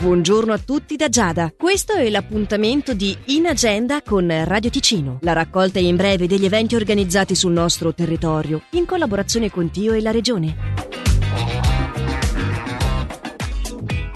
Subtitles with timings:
[0.00, 1.52] Buongiorno a tutti da Giada.
[1.54, 6.74] Questo è l'appuntamento di In Agenda con Radio Ticino, la raccolta in breve degli eventi
[6.74, 10.56] organizzati sul nostro territorio, in collaborazione con Tio e la Regione.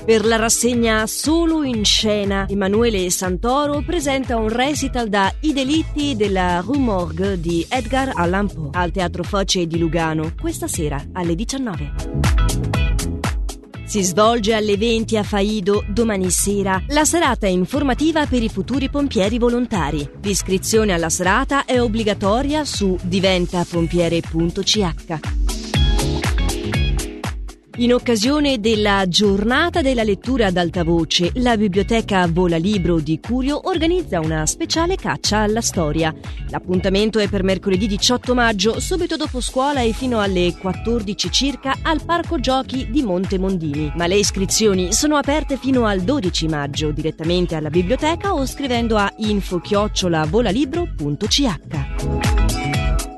[0.06, 6.60] Per la rassegna Solo in scena, Emanuele Santoro presenta un recital da I delitti della
[6.60, 12.33] Rue Morgue di Edgar Allan Poe al Teatro Foce di Lugano questa sera alle 19.
[13.86, 19.38] Si svolge alle 20 a Faido domani sera la serata informativa per i futuri pompieri
[19.38, 20.08] volontari.
[20.22, 25.43] L'iscrizione alla serata è obbligatoria su diventapompiere.ch.
[27.78, 33.68] In occasione della giornata della lettura ad alta voce, la biblioteca Vola Libro di Curio
[33.68, 36.14] organizza una speciale caccia alla storia.
[36.50, 42.00] L'appuntamento è per mercoledì 18 maggio, subito dopo scuola e fino alle 14 circa al
[42.04, 43.92] Parco Giochi di Monte Mondini.
[43.96, 49.12] Ma le iscrizioni sono aperte fino al 12 maggio direttamente alla biblioteca o scrivendo a
[49.16, 51.83] info-volalibro.ch.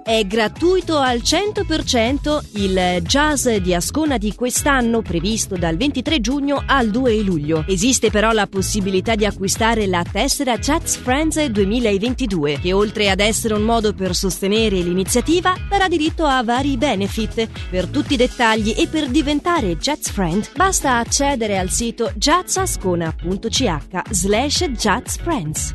[0.07, 6.91] È gratuito al 100% il jazz di Ascona di quest'anno previsto dal 23 giugno al
[6.91, 7.65] 2 luglio.
[7.67, 13.55] Esiste però la possibilità di acquistare la tessera Jazz Friends 2022 che oltre ad essere
[13.55, 17.49] un modo per sostenere l'iniziativa darà diritto a vari benefit.
[17.69, 24.69] Per tutti i dettagli e per diventare Jazz Friend basta accedere al sito jazzascona.ch slash
[24.69, 25.75] jazzfriends.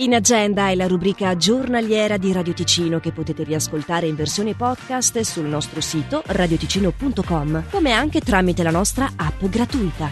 [0.00, 5.20] In agenda è la rubrica giornaliera di Radio Ticino che potete riascoltare in versione podcast
[5.20, 10.10] sul nostro sito radioticino.com, come anche tramite la nostra app gratuita.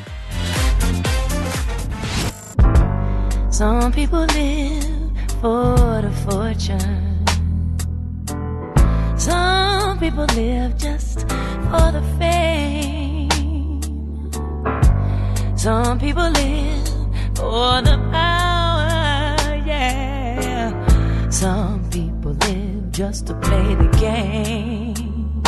[3.51, 7.23] Some people live for the fortune.
[9.17, 11.27] Some people live just
[11.69, 13.29] for the fame.
[15.57, 16.89] Some people live
[17.35, 18.34] for the power.
[21.34, 25.42] Some people live just to play the game.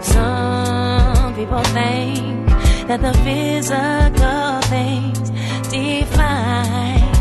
[0.00, 2.48] Some people think
[2.88, 5.28] that the physical things
[5.68, 7.12] define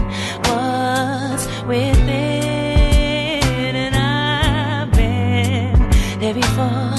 [0.47, 2.05] what's within,
[3.75, 5.89] and I've been
[6.21, 6.95] there before.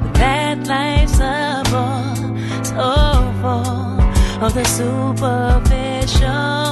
[0.00, 2.14] But that life's a bore,
[2.64, 2.94] so
[3.42, 4.00] full
[4.46, 6.69] of the superficial.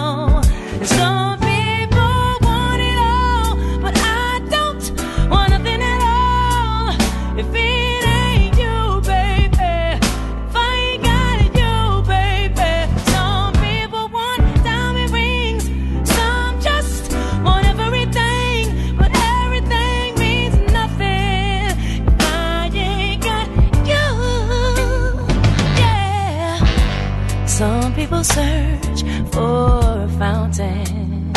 [28.08, 29.02] People search
[29.32, 31.30] for a fountain.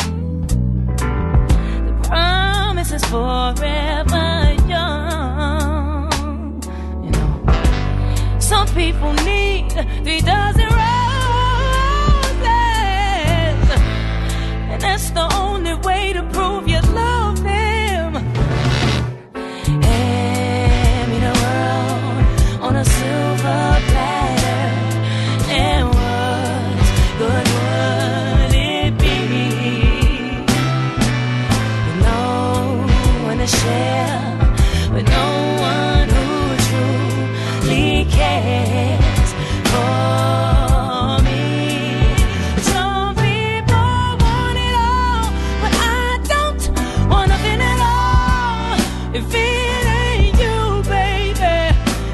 [1.86, 6.09] The promise is forever young.
[7.04, 9.70] You know, some people need
[10.06, 11.12] three dozen roses,
[14.72, 15.41] and that's the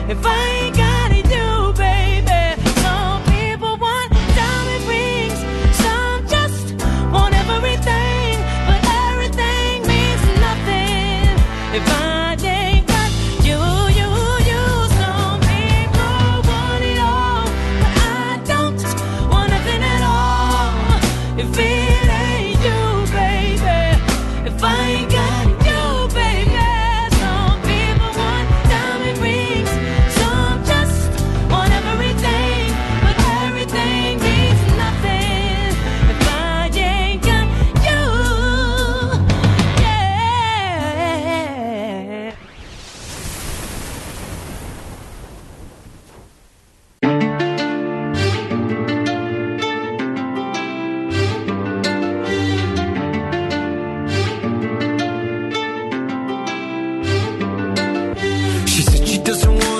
[0.09, 0.86] if I ain't got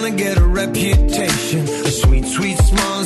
[0.08, 1.68] Wanna get a reputation.
[1.68, 2.98] A sweet, sweet smile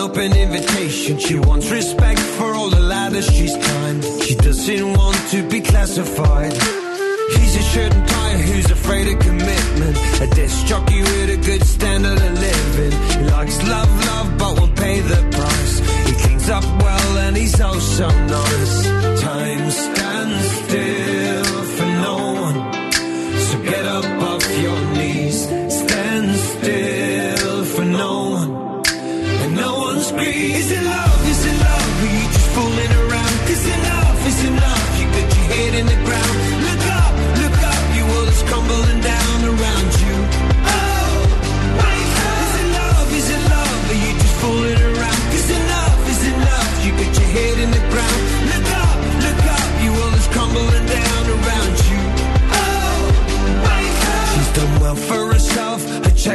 [0.00, 1.18] open invitation.
[1.18, 4.02] She wants respect for all the ladders she's climbed.
[4.24, 6.52] She doesn't want to be classified.
[7.36, 9.96] He's a shirt and tie who's afraid of commitment.
[10.22, 11.39] A disc jockey with a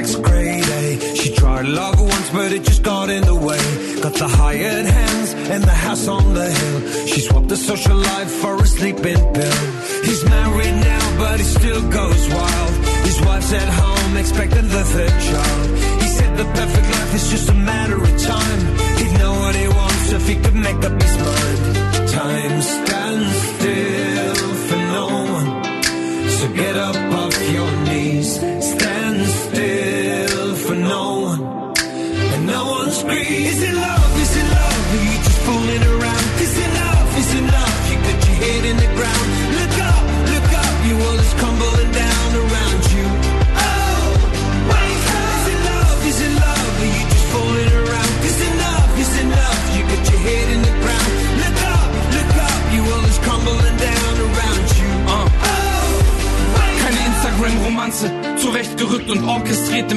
[0.06, 1.16] Check's grade A.
[1.16, 3.63] She tried love once, but it just got in the way.
[4.02, 7.07] Got the hired hands and the house on the hill.
[7.07, 9.62] She swapped the social life for a sleeping pill.
[10.04, 12.74] He's married now, but he still goes wild.
[13.07, 15.69] His wife's at home, expecting the third child.
[16.04, 18.62] He said the perfect life is just a matter of time.
[19.00, 22.10] He'd know what he wants if he could make up his mind.
[22.12, 23.55] Time stands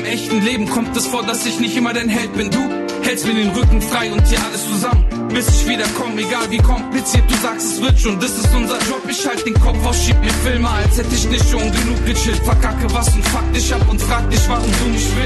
[0.08, 2.50] echten Leben kommt es vor, dass ich nicht immer dein Held bin.
[2.50, 2.58] Du
[3.02, 7.24] hältst mir den Rücken frei und hier alles zusammen, bis ich wiederkomme, egal wie kompliziert
[7.30, 8.18] du sagst, es wird schon.
[8.20, 11.28] Das ist unser Job, ich halt den Kopf aus, schieb mir Filme, als hätte ich
[11.28, 12.42] nicht schon genug gechillt.
[12.44, 15.17] Verkacke was und fuck dich ab und frag dich, warum du nicht willst.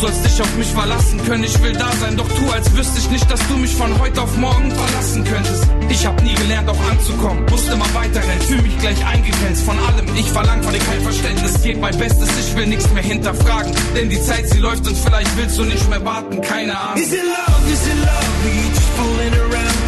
[0.00, 3.10] Sollst dich auf mich verlassen können, ich will da sein, doch tu, als wüsste ich
[3.10, 5.66] nicht, dass du mich von heute auf morgen verlassen könntest.
[5.90, 10.06] Ich hab nie gelernt, auch anzukommen, musste mal weiterrennen, fühl mich gleich eingegrenzt von allem.
[10.16, 14.08] Ich verlang von dir kein Verständnis, geht mein Bestes, ich will nichts mehr hinterfragen, denn
[14.08, 17.02] die Zeit, sie läuft und vielleicht willst du nicht mehr warten, keine Ahnung.
[17.02, 17.70] Is it love?
[17.70, 18.26] Is it love?
[18.46, 19.79] You just fooling around?